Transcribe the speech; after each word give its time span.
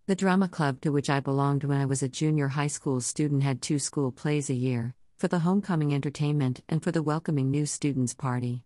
The 0.06 0.14
drama 0.14 0.48
club 0.48 0.80
to 0.82 0.90
which 0.90 1.10
I 1.10 1.18
belonged 1.18 1.64
when 1.64 1.80
I 1.80 1.86
was 1.86 2.04
a 2.04 2.08
junior 2.08 2.48
high 2.48 2.68
school 2.68 3.00
student 3.00 3.42
had 3.42 3.60
two 3.60 3.80
school 3.80 4.12
plays 4.12 4.48
a 4.48 4.54
year 4.54 4.94
for 5.16 5.26
the 5.26 5.40
homecoming 5.40 5.92
entertainment 5.92 6.60
and 6.68 6.84
for 6.84 6.92
the 6.92 7.02
welcoming 7.02 7.50
new 7.50 7.66
students 7.66 8.14
party. 8.14 8.62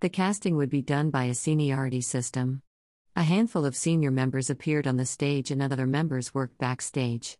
The 0.00 0.08
casting 0.08 0.56
would 0.56 0.70
be 0.70 0.82
done 0.82 1.10
by 1.10 1.24
a 1.24 1.34
seniority 1.34 2.00
system. 2.00 2.62
A 3.14 3.22
handful 3.22 3.64
of 3.64 3.76
senior 3.76 4.10
members 4.10 4.50
appeared 4.50 4.88
on 4.88 4.96
the 4.96 5.06
stage 5.06 5.52
and 5.52 5.62
other 5.62 5.86
members 5.86 6.34
worked 6.34 6.58
backstage. 6.58 7.38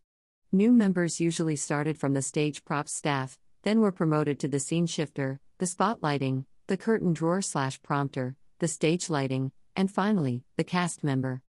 New 0.53 0.71
members 0.71 1.19
usually 1.19 1.57
started 1.57 1.99
from 1.99 2.15
the 2.15 2.23
stage 2.23 2.65
props 2.65 2.93
staff, 2.93 3.39
then 3.63 3.81
were 3.81 3.93
promoted 3.93 4.39
to 4.41 4.49
the 4.49 4.61
scene 4.61 4.87
shifter, 4.87 5.41
the 5.59 5.67
spotlighting, 5.67 6.45
the 6.67 6.77
curtain 6.77 7.13
drawer 7.13 7.43
slash 7.43 7.81
prompter, 7.83 8.37
the 8.59 8.69
stage 8.69 9.11
lighting, 9.11 9.53
and 9.75 9.91
finally, 9.91 10.45
the 10.57 10.65
cast 10.65 11.03
member. 11.03 11.43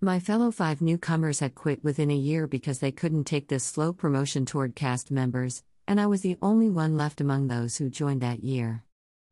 My 0.00 0.20
fellow 0.20 0.50
five 0.50 0.82
newcomers 0.82 1.40
had 1.40 1.54
quit 1.54 1.82
within 1.82 2.10
a 2.10 2.16
year 2.16 2.46
because 2.46 2.80
they 2.80 2.92
couldn't 2.92 3.24
take 3.24 3.48
this 3.48 3.64
slow 3.64 3.92
promotion 3.92 4.44
toward 4.44 4.74
cast 4.74 5.10
members, 5.10 5.62
and 5.86 6.00
I 6.00 6.06
was 6.06 6.20
the 6.20 6.36
only 6.42 6.68
one 6.68 6.96
left 6.96 7.20
among 7.20 7.48
those 7.48 7.76
who 7.76 7.88
joined 7.88 8.20
that 8.20 8.44
year. 8.44 8.84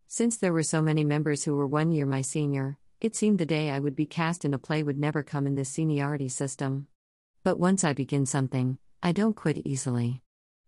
Since 0.08 0.36
there 0.36 0.52
were 0.52 0.62
so 0.62 0.80
many 0.80 1.04
members 1.04 1.44
who 1.44 1.56
were 1.56 1.66
one 1.66 1.92
year 1.92 2.06
my 2.06 2.22
senior, 2.22 2.78
it 3.00 3.16
seemed 3.16 3.38
the 3.38 3.46
day 3.46 3.70
I 3.70 3.80
would 3.80 3.96
be 3.96 4.06
cast 4.06 4.44
in 4.44 4.54
a 4.54 4.58
play 4.58 4.82
would 4.82 4.98
never 4.98 5.22
come 5.22 5.46
in 5.46 5.56
this 5.56 5.68
seniority 5.68 6.28
system. 6.28 6.86
But 7.42 7.58
once 7.58 7.82
I 7.82 7.92
begin 7.92 8.26
something, 8.26 8.78
I 9.02 9.12
don't 9.12 9.34
quit 9.34 9.58
easily. 9.66 10.21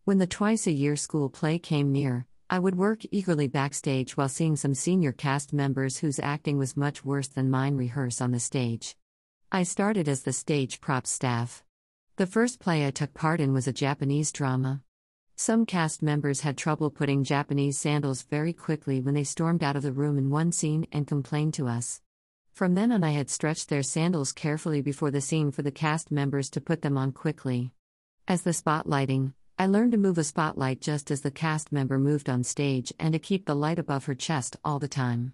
When 0.06 0.18
the 0.18 0.26
twice 0.26 0.66
a 0.66 0.70
year 0.70 0.96
school 0.96 1.30
play 1.30 1.58
came 1.58 1.90
near, 1.90 2.26
I 2.50 2.58
would 2.58 2.74
work 2.74 3.06
eagerly 3.10 3.48
backstage 3.48 4.18
while 4.18 4.28
seeing 4.28 4.54
some 4.54 4.74
senior 4.74 5.12
cast 5.12 5.54
members 5.54 5.96
whose 5.96 6.18
acting 6.18 6.58
was 6.58 6.76
much 6.76 7.06
worse 7.06 7.28
than 7.28 7.50
mine 7.50 7.78
rehearse 7.78 8.20
on 8.20 8.30
the 8.30 8.38
stage. 8.38 8.98
I 9.50 9.62
started 9.62 10.06
as 10.06 10.20
the 10.20 10.34
stage 10.34 10.82
prop 10.82 11.06
staff. 11.06 11.64
The 12.16 12.26
first 12.26 12.60
play 12.60 12.86
I 12.86 12.90
took 12.90 13.14
part 13.14 13.40
in 13.40 13.54
was 13.54 13.66
a 13.66 13.72
Japanese 13.72 14.30
drama. 14.30 14.82
Some 15.36 15.64
cast 15.64 16.02
members 16.02 16.42
had 16.42 16.58
trouble 16.58 16.90
putting 16.90 17.24
Japanese 17.24 17.78
sandals 17.78 18.24
very 18.24 18.52
quickly 18.52 19.00
when 19.00 19.14
they 19.14 19.24
stormed 19.24 19.64
out 19.64 19.74
of 19.74 19.82
the 19.82 19.90
room 19.90 20.18
in 20.18 20.28
one 20.28 20.52
scene 20.52 20.86
and 20.92 21.06
complained 21.06 21.54
to 21.54 21.66
us. 21.66 22.02
From 22.52 22.74
then 22.74 22.92
on, 22.92 23.02
I 23.02 23.12
had 23.12 23.30
stretched 23.30 23.70
their 23.70 23.82
sandals 23.82 24.32
carefully 24.32 24.82
before 24.82 25.10
the 25.10 25.22
scene 25.22 25.50
for 25.50 25.62
the 25.62 25.70
cast 25.70 26.10
members 26.10 26.50
to 26.50 26.60
put 26.60 26.82
them 26.82 26.98
on 26.98 27.12
quickly. 27.12 27.72
As 28.28 28.42
the 28.42 28.50
spotlighting, 28.50 29.32
I 29.56 29.66
learned 29.66 29.92
to 29.92 29.98
move 29.98 30.18
a 30.18 30.24
spotlight 30.24 30.80
just 30.80 31.12
as 31.12 31.20
the 31.20 31.30
cast 31.30 31.70
member 31.70 31.96
moved 31.96 32.28
on 32.28 32.42
stage 32.42 32.92
and 32.98 33.12
to 33.12 33.20
keep 33.20 33.46
the 33.46 33.54
light 33.54 33.78
above 33.78 34.06
her 34.06 34.14
chest 34.14 34.56
all 34.64 34.80
the 34.80 34.88
time. 34.88 35.32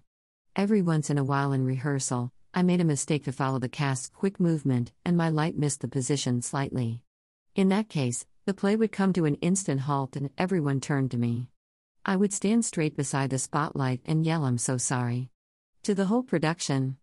Every 0.55 0.83
once 0.83 1.09
in 1.09 1.17
a 1.17 1.23
while 1.23 1.53
in 1.53 1.65
rehearsal, 1.65 2.31
I 2.53 2.61
made 2.61 2.81
a 2.81 2.85
mistake 2.85 3.23
to 3.23 3.31
follow 3.31 3.57
the 3.57 3.67
cast's 3.67 4.09
quick 4.09 4.39
movement 4.39 4.91
and 5.03 5.17
my 5.17 5.29
light 5.29 5.57
missed 5.57 5.81
the 5.81 5.87
position 5.87 6.43
slightly. 6.43 7.01
In 7.55 7.69
that 7.69 7.89
case, 7.89 8.27
the 8.45 8.53
play 8.53 8.75
would 8.75 8.91
come 8.91 9.11
to 9.13 9.25
an 9.25 9.35
instant 9.35 9.81
halt 9.81 10.15
and 10.15 10.29
everyone 10.37 10.81
turned 10.81 11.09
to 11.11 11.17
me. 11.17 11.49
I 12.05 12.15
would 12.15 12.31
stand 12.31 12.63
straight 12.63 12.95
beside 12.95 13.31
the 13.31 13.39
spotlight 13.39 14.01
and 14.05 14.23
yell, 14.23 14.45
I'm 14.45 14.59
so 14.59 14.77
sorry. 14.77 15.29
To 15.81 15.95
the 15.95 16.05
whole 16.05 16.23
production. 16.23 16.97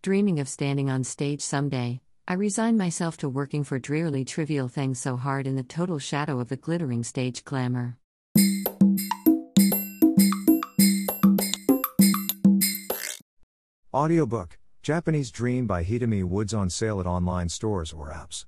Dreaming 0.00 0.40
of 0.40 0.48
standing 0.48 0.88
on 0.88 1.04
stage 1.04 1.42
someday, 1.42 2.00
I 2.28 2.34
resign 2.34 2.76
myself 2.76 3.16
to 3.18 3.28
working 3.28 3.64
for 3.64 3.80
drearily 3.80 4.24
trivial 4.24 4.68
things 4.68 5.00
so 5.00 5.16
hard 5.16 5.46
in 5.46 5.56
the 5.56 5.64
total 5.64 5.98
shadow 5.98 6.38
of 6.38 6.48
the 6.48 6.56
glittering 6.56 7.02
stage 7.02 7.44
glamour. 7.44 7.98
Audiobook 13.92 14.58
Japanese 14.82 15.30
Dream 15.30 15.66
by 15.66 15.84
Hitomi 15.84 16.24
Woods 16.24 16.54
on 16.54 16.70
sale 16.70 17.00
at 17.00 17.06
online 17.06 17.48
stores 17.48 17.92
or 17.92 18.10
apps. 18.10 18.46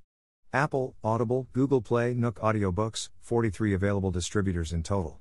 Apple, 0.52 0.94
Audible, 1.02 1.48
Google 1.52 1.80
Play, 1.80 2.14
Nook 2.14 2.38
Audiobooks, 2.40 3.08
43 3.20 3.74
available 3.74 4.12
distributors 4.12 4.72
in 4.72 4.82
total. 4.84 5.20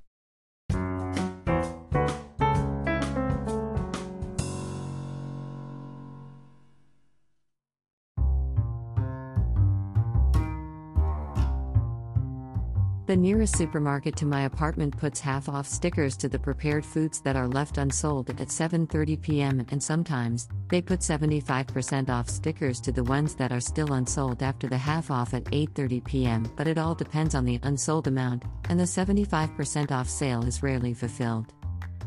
The 13.06 13.14
nearest 13.14 13.58
supermarket 13.58 14.16
to 14.16 14.24
my 14.24 14.44
apartment 14.44 14.96
puts 14.96 15.20
half 15.20 15.46
off 15.46 15.66
stickers 15.66 16.16
to 16.16 16.26
the 16.26 16.38
prepared 16.38 16.86
foods 16.86 17.20
that 17.20 17.36
are 17.36 17.46
left 17.46 17.76
unsold 17.76 18.30
at 18.30 18.48
7:30 18.48 19.20
p.m. 19.20 19.66
and 19.68 19.82
sometimes 19.82 20.48
they 20.70 20.80
put 20.80 21.00
75% 21.00 22.08
off 22.08 22.30
stickers 22.30 22.80
to 22.80 22.92
the 22.92 23.04
ones 23.04 23.34
that 23.34 23.52
are 23.52 23.60
still 23.60 23.92
unsold 23.92 24.42
after 24.42 24.68
the 24.68 24.78
half 24.78 25.10
off 25.10 25.34
at 25.34 25.44
8:30 25.44 26.02
p.m. 26.02 26.50
but 26.56 26.66
it 26.66 26.78
all 26.78 26.94
depends 26.94 27.34
on 27.34 27.44
the 27.44 27.60
unsold 27.64 28.06
amount 28.06 28.44
and 28.70 28.80
the 28.80 28.84
75% 28.84 29.90
off 29.92 30.08
sale 30.08 30.42
is 30.46 30.62
rarely 30.62 30.94
fulfilled. 30.94 31.52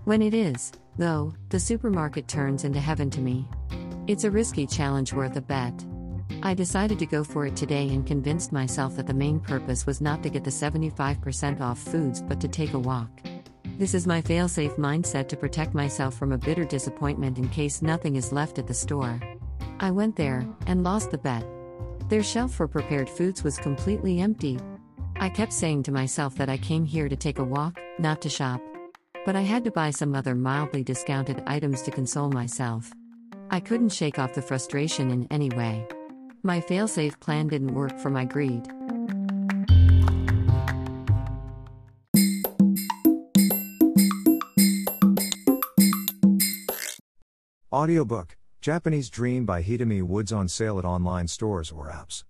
When 0.06 0.24
it 0.24 0.34
is, 0.34 0.72
though, 0.98 1.32
the 1.50 1.60
supermarket 1.60 2.28
turns 2.28 2.64
into 2.64 2.80
heaven 2.80 3.12
to 3.12 3.22
me. 3.22 3.48
It's 4.08 4.24
a 4.24 4.32
risky 4.32 4.66
challenge 4.66 5.14
worth 5.14 5.36
a 5.36 5.42
bet. 5.42 5.86
I 6.44 6.54
decided 6.54 7.00
to 7.00 7.06
go 7.06 7.24
for 7.24 7.46
it 7.46 7.56
today 7.56 7.90
and 7.90 8.06
convinced 8.06 8.52
myself 8.52 8.96
that 8.96 9.08
the 9.08 9.14
main 9.14 9.40
purpose 9.40 9.86
was 9.86 10.02
not 10.02 10.24
to 10.24 10.30
get 10.30 10.44
the 10.44 10.50
75% 10.50 11.62
off 11.62 11.80
foods 11.80 12.22
but 12.22 12.40
to 12.42 12.48
take 12.48 12.74
a 12.74 12.80
walk. 12.80 13.10
This 13.78 13.94
is 13.94 14.08
my 14.08 14.22
failsafe 14.22 14.76
mindset 14.78 15.28
to 15.30 15.38
protect 15.38 15.74
myself 15.74 16.16
from 16.16 16.32
a 16.32 16.38
bitter 16.38 16.66
disappointment 16.66 17.38
in 17.38 17.48
case 17.50 17.82
nothing 17.82 18.16
is 18.16 18.32
left 18.32 18.60
at 18.60 18.68
the 18.68 18.74
store. 18.74 19.20
I 19.80 19.92
went 19.92 20.16
there 20.16 20.48
and 20.66 20.84
lost 20.84 21.12
the 21.12 21.18
bet. 21.18 21.46
Their 22.10 22.24
shelf 22.24 22.54
for 22.54 22.68
prepared 22.68 23.10
foods 23.10 23.44
was 23.44 23.58
completely 23.58 24.20
empty. 24.20 24.60
I 25.20 25.30
kept 25.30 25.54
saying 25.54 25.84
to 25.84 25.92
myself 25.92 26.36
that 26.36 26.50
I 26.50 26.58
came 26.58 26.86
here 26.86 27.10
to 27.10 27.16
take 27.16 27.40
a 27.40 27.44
walk, 27.44 27.80
not 28.00 28.22
to 28.22 28.30
shop. 28.30 28.62
But 29.26 29.36
I 29.36 29.42
had 29.42 29.64
to 29.66 29.72
buy 29.72 29.92
some 29.92 30.16
other 30.16 30.36
mildly 30.36 30.84
discounted 30.84 31.44
items 31.46 31.82
to 31.84 31.92
console 31.92 32.30
myself. 32.30 32.92
I 33.52 33.60
couldn't 33.60 33.90
shake 33.90 34.20
off 34.20 34.34
the 34.34 34.42
frustration 34.42 35.12
in 35.12 35.28
any 35.30 35.50
way. 35.50 35.88
My 36.48 36.62
failsafe 36.62 37.20
plan 37.20 37.50
didn't 37.50 37.74
work 37.74 38.00
for 38.00 38.10
my 38.10 38.24
greed. 38.24 38.66
Audiobook 47.70 48.38
Japanese 48.62 49.10
Dream 49.10 49.46
by 49.46 49.62
Hitomi 49.62 50.02
Woods 50.02 50.32
on 50.32 50.48
sale 50.48 50.80
at 50.80 50.86
online 50.86 51.28
stores 51.28 51.70
or 51.70 51.90
apps. 51.92 52.24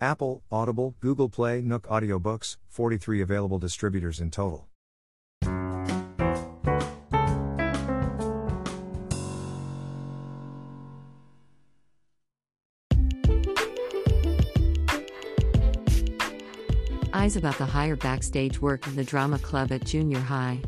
Apple, 0.00 0.42
Audible, 0.50 0.94
Google 1.00 1.28
Play, 1.28 1.60
Nook 1.60 1.86
Audiobooks, 1.88 2.56
43 2.70 3.20
available 3.20 3.58
distributors 3.58 4.18
in 4.18 4.30
total. 4.30 4.67
Eyes 17.20 17.34
about 17.34 17.58
the 17.58 17.66
higher 17.66 17.96
backstage 17.96 18.62
work 18.62 18.86
in 18.86 18.94
the 18.94 19.02
drama 19.02 19.40
club 19.40 19.72
at 19.72 19.84
junior 19.84 20.20
high. 20.20 20.62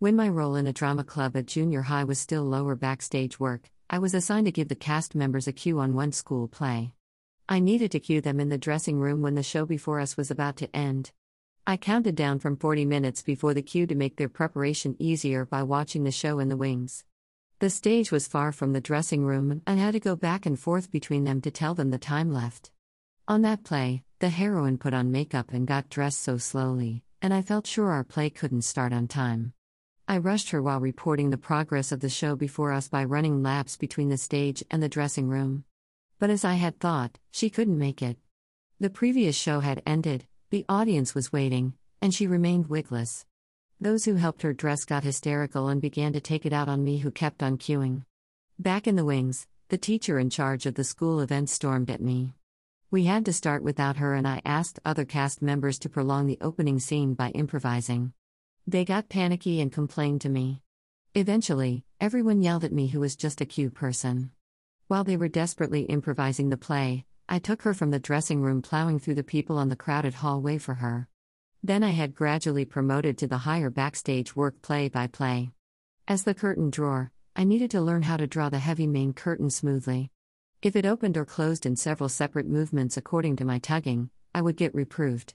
When 0.00 0.16
my 0.16 0.28
role 0.28 0.56
in 0.56 0.66
a 0.66 0.72
drama 0.72 1.04
club 1.04 1.36
at 1.36 1.46
junior 1.46 1.82
high 1.82 2.02
was 2.02 2.18
still 2.18 2.42
lower 2.42 2.74
backstage 2.74 3.38
work, 3.38 3.70
I 3.88 4.00
was 4.00 4.12
assigned 4.12 4.46
to 4.46 4.50
give 4.50 4.66
the 4.66 4.74
cast 4.74 5.14
members 5.14 5.46
a 5.46 5.52
cue 5.52 5.78
on 5.78 5.94
one 5.94 6.10
school 6.10 6.48
play. 6.48 6.90
I 7.48 7.60
needed 7.60 7.92
to 7.92 8.00
cue 8.00 8.20
them 8.20 8.40
in 8.40 8.48
the 8.48 8.58
dressing 8.58 8.98
room 8.98 9.22
when 9.22 9.36
the 9.36 9.44
show 9.44 9.64
before 9.64 10.00
us 10.00 10.16
was 10.16 10.32
about 10.32 10.56
to 10.56 10.76
end. 10.76 11.12
I 11.64 11.76
counted 11.76 12.16
down 12.16 12.40
from 12.40 12.56
40 12.56 12.86
minutes 12.86 13.22
before 13.22 13.54
the 13.54 13.62
cue 13.62 13.86
to 13.86 13.94
make 13.94 14.16
their 14.16 14.28
preparation 14.28 14.96
easier 14.98 15.44
by 15.44 15.62
watching 15.62 16.02
the 16.02 16.10
show 16.10 16.40
in 16.40 16.48
the 16.48 16.56
wings. 16.56 17.04
The 17.60 17.68
stage 17.68 18.10
was 18.10 18.26
far 18.26 18.52
from 18.52 18.72
the 18.72 18.80
dressing 18.80 19.22
room, 19.22 19.60
and 19.66 19.78
had 19.78 19.92
to 19.92 20.00
go 20.00 20.16
back 20.16 20.46
and 20.46 20.58
forth 20.58 20.90
between 20.90 21.24
them 21.24 21.42
to 21.42 21.50
tell 21.50 21.74
them 21.74 21.90
the 21.90 21.98
time 21.98 22.32
left. 22.32 22.70
On 23.28 23.42
that 23.42 23.64
play, 23.64 24.02
the 24.18 24.30
heroine 24.30 24.78
put 24.78 24.94
on 24.94 25.12
makeup 25.12 25.52
and 25.52 25.66
got 25.66 25.90
dressed 25.90 26.22
so 26.22 26.38
slowly, 26.38 27.04
and 27.20 27.34
I 27.34 27.42
felt 27.42 27.66
sure 27.66 27.90
our 27.90 28.02
play 28.02 28.30
couldn't 28.30 28.62
start 28.62 28.94
on 28.94 29.08
time. 29.08 29.52
I 30.08 30.16
rushed 30.16 30.48
her 30.50 30.62
while 30.62 30.80
reporting 30.80 31.28
the 31.28 31.36
progress 31.36 31.92
of 31.92 32.00
the 32.00 32.08
show 32.08 32.34
before 32.34 32.72
us 32.72 32.88
by 32.88 33.04
running 33.04 33.42
laps 33.42 33.76
between 33.76 34.08
the 34.08 34.16
stage 34.16 34.64
and 34.70 34.82
the 34.82 34.88
dressing 34.88 35.28
room. 35.28 35.64
But 36.18 36.30
as 36.30 36.46
I 36.46 36.54
had 36.54 36.80
thought, 36.80 37.18
she 37.30 37.50
couldn't 37.50 37.78
make 37.78 38.00
it. 38.00 38.16
The 38.78 38.88
previous 38.88 39.36
show 39.36 39.60
had 39.60 39.82
ended, 39.84 40.24
the 40.48 40.64
audience 40.66 41.14
was 41.14 41.30
waiting, 41.30 41.74
and 42.00 42.14
she 42.14 42.26
remained 42.26 42.68
wigless. 42.68 43.26
Those 43.82 44.04
who 44.04 44.16
helped 44.16 44.42
her 44.42 44.52
dress 44.52 44.84
got 44.84 45.04
hysterical 45.04 45.68
and 45.68 45.80
began 45.80 46.12
to 46.12 46.20
take 46.20 46.44
it 46.44 46.52
out 46.52 46.68
on 46.68 46.84
me, 46.84 46.98
who 46.98 47.10
kept 47.10 47.42
on 47.42 47.56
cueing. 47.56 48.04
Back 48.58 48.86
in 48.86 48.94
the 48.94 49.06
wings, 49.06 49.46
the 49.70 49.78
teacher 49.78 50.18
in 50.18 50.28
charge 50.28 50.66
of 50.66 50.74
the 50.74 50.84
school 50.84 51.20
event 51.20 51.48
stormed 51.48 51.90
at 51.90 52.02
me. 52.02 52.34
We 52.90 53.04
had 53.04 53.24
to 53.24 53.32
start 53.32 53.62
without 53.62 53.96
her, 53.96 54.14
and 54.14 54.28
I 54.28 54.42
asked 54.44 54.80
other 54.84 55.06
cast 55.06 55.40
members 55.40 55.78
to 55.78 55.88
prolong 55.88 56.26
the 56.26 56.36
opening 56.42 56.78
scene 56.78 57.14
by 57.14 57.30
improvising. 57.30 58.12
They 58.66 58.84
got 58.84 59.08
panicky 59.08 59.62
and 59.62 59.72
complained 59.72 60.20
to 60.22 60.28
me. 60.28 60.60
Eventually, 61.14 61.86
everyone 62.02 62.42
yelled 62.42 62.64
at 62.64 62.72
me 62.72 62.88
who 62.88 63.00
was 63.00 63.16
just 63.16 63.40
a 63.40 63.46
cue 63.46 63.70
person. 63.70 64.30
While 64.88 65.04
they 65.04 65.16
were 65.16 65.28
desperately 65.28 65.84
improvising 65.84 66.50
the 66.50 66.58
play, 66.58 67.06
I 67.30 67.38
took 67.38 67.62
her 67.62 67.72
from 67.72 67.92
the 67.92 67.98
dressing 67.98 68.42
room, 68.42 68.60
plowing 68.60 68.98
through 68.98 69.14
the 69.14 69.24
people 69.24 69.56
on 69.56 69.70
the 69.70 69.76
crowded 69.76 70.14
hallway 70.14 70.58
for 70.58 70.74
her. 70.74 71.08
Then 71.62 71.82
I 71.82 71.90
had 71.90 72.14
gradually 72.14 72.64
promoted 72.64 73.18
to 73.18 73.26
the 73.26 73.38
higher 73.38 73.68
backstage 73.68 74.34
work 74.34 74.62
play 74.62 74.88
by 74.88 75.06
play. 75.06 75.50
As 76.08 76.24
the 76.24 76.34
curtain 76.34 76.70
drawer, 76.70 77.12
I 77.36 77.44
needed 77.44 77.70
to 77.72 77.82
learn 77.82 78.02
how 78.02 78.16
to 78.16 78.26
draw 78.26 78.48
the 78.48 78.58
heavy 78.58 78.86
main 78.86 79.12
curtain 79.12 79.50
smoothly. 79.50 80.10
If 80.62 80.74
it 80.74 80.86
opened 80.86 81.18
or 81.18 81.26
closed 81.26 81.66
in 81.66 81.76
several 81.76 82.08
separate 82.08 82.48
movements 82.48 82.96
according 82.96 83.36
to 83.36 83.44
my 83.44 83.58
tugging, 83.58 84.08
I 84.34 84.40
would 84.40 84.56
get 84.56 84.74
reproved. 84.74 85.34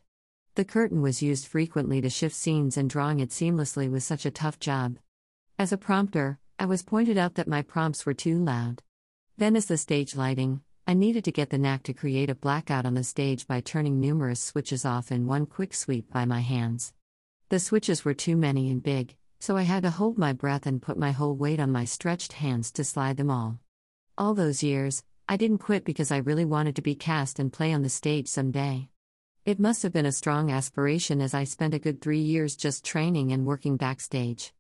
The 0.56 0.66
curtain 0.66 1.01
was 1.01 1.22
used 1.22 1.48
frequently 1.48 2.01
to 2.01 2.10
shift 2.10 2.36
scenes, 2.36 2.75
and 2.75 2.89
drawing 2.89 3.19
it 3.19 3.30
seamlessly 3.30 3.89
was 3.89 4.04
such 4.04 4.25
a 4.25 4.31
tough 4.31 4.60
job. 4.60 4.98
As 5.60 5.72
a 5.72 5.77
prompter, 5.77 6.39
I 6.57 6.66
was 6.66 6.81
pointed 6.81 7.18
out 7.18 7.36
that 7.36 7.48
my 7.48 7.62
prompts 7.62 8.06
were 8.06 8.13
too 8.13 8.44
loud. 8.44 8.81
Then, 9.38 9.56
as 9.56 9.68
the 9.68 9.77
stage 9.77 10.16
lighting, 10.16 10.62
I 10.88 10.94
needed 10.94 11.24
to 11.24 11.32
get 11.32 11.50
the 11.50 11.58
knack 11.58 11.82
to 11.84 11.96
create 11.96 12.30
a 12.30 12.36
blackout 12.36 12.86
on 12.86 12.94
the 12.94 13.04
stage 13.04 13.48
by 13.48 13.60
turning 13.60 14.00
numerous 14.00 14.40
switches 14.40 14.86
off 14.86 15.12
in 15.12 15.26
one 15.26 15.48
quick 15.48 15.74
sweep 15.74 16.12
by 16.14 16.26
my 16.26 16.42
hands. 16.42 16.94
The 17.50 17.58
switches 17.58 18.06
were 18.06 18.14
too 18.14 18.38
many 18.38 18.70
and 18.70 18.84
big, 18.84 19.16
so 19.40 19.58
I 19.58 19.64
had 19.64 19.82
to 19.82 19.90
hold 19.90 20.20
my 20.20 20.32
breath 20.32 20.68
and 20.68 20.80
put 20.80 20.96
my 20.96 21.10
whole 21.10 21.36
weight 21.36 21.60
on 21.60 21.72
my 21.72 21.86
stretched 21.86 22.34
hands 22.34 22.72
to 22.74 22.84
slide 22.84 23.18
them 23.18 23.32
all. 23.32 23.58
All 24.16 24.36
those 24.36 24.62
years, 24.62 25.04
I 25.28 25.38
didn't 25.38 25.58
quit 25.58 25.86
because 25.86 26.12
I 26.12 26.18
really 26.18 26.46
wanted 26.46 26.76
to 26.76 26.84
be 26.84 26.94
cast 26.94 27.40
and 27.40 27.52
play 27.52 27.74
on 27.74 27.82
the 27.82 27.90
stage 27.90 28.28
someday. 28.28 28.90
It 29.44 29.60
must 29.60 29.82
have 29.82 29.92
been 29.92 30.06
a 30.06 30.12
strong 30.12 30.52
aspiration 30.52 31.20
as 31.20 31.34
I 31.34 31.46
spent 31.46 31.74
a 31.74 31.80
good 31.80 32.00
three 32.00 32.22
years 32.22 32.56
just 32.56 32.86
training 32.86 33.32
and 33.32 33.44
working 33.44 33.76
backstage. 33.76 34.54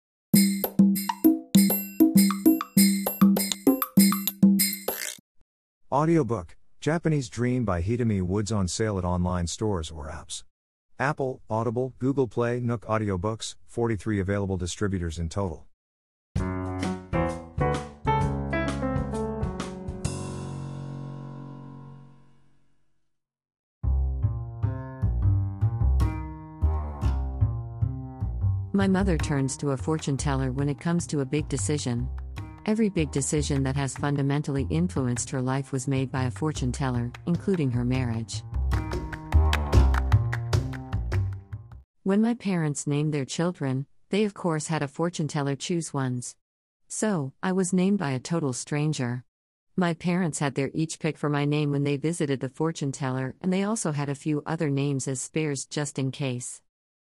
Audiobook 5.95 6.57
Japanese 6.81 7.29
Dream 7.29 7.63
by 7.63 7.81
Hitomi 7.81 8.21
Woods 8.21 8.51
on 8.51 8.67
sale 8.67 8.97
at 8.97 9.05
online 9.05 9.47
stores 9.47 9.89
or 9.89 10.09
apps. 10.09 10.43
Apple, 10.99 11.41
Audible, 11.49 11.93
Google 11.99 12.27
Play, 12.27 12.59
Nook 12.59 12.85
Audiobooks, 12.85 13.55
43 13.67 14.19
available 14.19 14.57
distributors 14.57 15.17
in 15.17 15.29
total. 15.29 15.67
My 28.73 28.89
mother 28.89 29.17
turns 29.17 29.55
to 29.55 29.71
a 29.71 29.77
fortune 29.77 30.17
teller 30.17 30.51
when 30.51 30.67
it 30.67 30.77
comes 30.77 31.07
to 31.07 31.21
a 31.21 31.25
big 31.25 31.47
decision. 31.47 32.09
Every 32.67 32.89
big 32.89 33.11
decision 33.11 33.61
that 33.61 33.75
has 33.75 33.95
fundamentally 33.95 34.65
influenced 34.71 35.29
her 35.29 35.41
life 35.41 35.71
was 35.71 35.87
made 35.87 36.11
by 36.11 36.23
a 36.23 36.31
fortune 36.31 36.71
teller, 36.71 37.11
including 37.27 37.69
her 37.69 37.85
marriage. 37.85 38.41
When 42.01 42.23
my 42.23 42.33
parents 42.33 42.87
named 42.87 43.13
their 43.13 43.23
children, 43.23 43.85
they 44.09 44.23
of 44.23 44.33
course 44.33 44.65
had 44.65 44.81
a 44.81 44.87
fortune 44.87 45.27
teller 45.27 45.55
choose 45.55 45.93
ones. 45.93 46.35
So, 46.87 47.33
I 47.43 47.51
was 47.51 47.71
named 47.71 47.99
by 47.99 48.11
a 48.11 48.19
total 48.19 48.51
stranger. 48.51 49.23
My 49.75 49.93
parents 49.93 50.39
had 50.39 50.55
their 50.55 50.71
each 50.73 50.97
pick 50.97 51.19
for 51.19 51.29
my 51.29 51.45
name 51.45 51.69
when 51.69 51.83
they 51.83 51.97
visited 51.97 52.39
the 52.39 52.49
fortune 52.49 52.91
teller, 52.91 53.35
and 53.41 53.53
they 53.53 53.63
also 53.63 53.91
had 53.91 54.09
a 54.09 54.15
few 54.15 54.41
other 54.43 54.71
names 54.71 55.07
as 55.07 55.21
spares 55.21 55.67
just 55.67 55.99
in 55.99 56.09
case. 56.09 56.63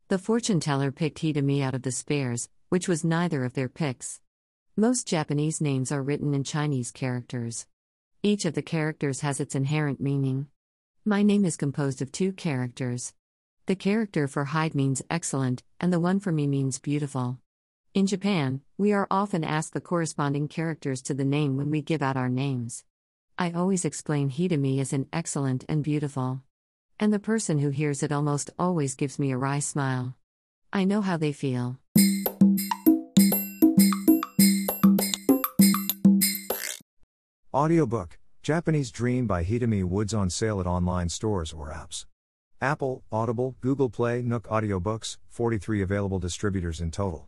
The 0.10 0.20
fortune 0.20 0.60
teller 0.60 0.92
picked 0.92 1.18
Hitomi 1.18 1.64
out 1.64 1.74
of 1.74 1.82
the 1.82 1.92
spares, 1.92 2.48
which 2.70 2.88
was 2.88 3.04
neither 3.04 3.44
of 3.44 3.54
their 3.54 3.70
picks. 3.70 4.22
Most 4.80 5.08
Japanese 5.08 5.60
names 5.60 5.92
are 5.92 6.04
written 6.04 6.36
in 6.36 6.44
Chinese 6.44 6.92
characters. 6.92 7.66
Each 8.22 8.46
of 8.46 8.54
the 8.54 8.62
characters 8.62 9.22
has 9.22 9.40
its 9.40 9.56
inherent 9.56 10.00
meaning. 10.00 10.50
My 11.04 11.24
name 11.24 11.46
is 11.46 11.58
composed 11.58 12.00
of 12.00 12.12
two 12.12 12.32
characters. 12.32 13.16
The 13.66 13.76
character 13.76 14.28
for 14.28 14.46
Hide 14.46 14.76
means 14.76 15.02
excellent, 15.10 15.64
and 15.80 15.92
the 15.92 16.00
one 16.00 16.20
for 16.20 16.32
me 16.32 16.46
means 16.46 16.78
beautiful. 16.78 17.40
In 17.96 18.06
Japan, 18.06 18.62
we 18.78 18.94
are 18.94 19.08
often 19.10 19.44
asked 19.44 19.74
the 19.74 19.82
corresponding 19.82 20.48
characters 20.48 21.02
to 21.02 21.16
the 21.16 21.26
name 21.26 21.58
when 21.58 21.72
we 21.72 21.82
give 21.82 22.04
out 22.04 22.16
our 22.16 22.30
names. 22.30 22.84
I 23.36 23.54
always 23.54 23.84
explain 23.84 24.30
Hitomi 24.30 24.80
as 24.80 24.94
an 24.94 25.08
excellent 25.12 25.66
and 25.68 25.84
beautiful. 25.84 26.44
And 27.00 27.12
the 27.12 27.18
person 27.18 27.58
who 27.58 27.72
hears 27.72 28.04
it 28.04 28.12
almost 28.12 28.52
always 28.60 28.94
gives 28.94 29.18
me 29.18 29.32
a 29.32 29.40
wry 29.40 29.58
smile. 29.58 30.16
I 30.72 30.84
know 30.84 31.02
how 31.02 31.18
they 31.18 31.32
feel. 31.32 31.80
Audiobook 37.58 38.20
Japanese 38.44 38.92
Dream 38.92 39.26
by 39.26 39.44
Hitomi 39.44 39.84
Woods 39.84 40.14
on 40.14 40.30
sale 40.30 40.60
at 40.60 40.68
online 40.68 41.10
stores 41.10 41.52
or 41.52 41.74
apps. 41.74 42.06
Apple, 42.62 43.04
Audible, 43.12 43.56
Google 43.62 43.90
Play, 43.90 44.22
Nook 44.22 44.48
Audiobooks, 44.48 45.18
43 45.32 45.82
available 45.82 46.20
distributors 46.20 46.80
in 46.80 46.92
total. 46.92 47.28